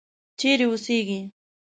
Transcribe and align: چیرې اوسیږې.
چیرې 0.39 0.65
اوسیږې. 0.69 1.21